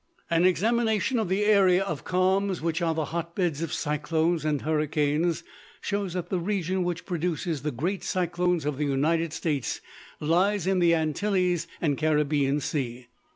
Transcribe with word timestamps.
An 0.31 0.45
examination 0.45 1.19
of 1.19 1.29
the 1.29 1.45
areas 1.45 1.83
of 1.85 2.03
calms, 2.03 2.59
which 2.59 2.81
are 2.81 2.95
the 2.95 3.05
hot 3.13 3.35
beds 3.35 3.61
of 3.61 3.71
cyclones 3.71 4.43
and 4.43 4.63
hurricanes, 4.63 5.43
shows 5.79 6.13
that 6.13 6.29
the 6.29 6.39
region 6.39 6.83
which 6.83 7.05
produces 7.05 7.61
the 7.61 7.69
great 7.69 8.03
cyclones 8.03 8.65
of 8.65 8.79
the 8.79 8.85
United 8.85 9.31
States 9.31 9.79
lies 10.19 10.65
in 10.65 10.79
the 10.79 10.95
Antilles 10.95 11.67
and 11.79 11.99
Caribbean 11.99 12.59
Sea. 12.59 13.09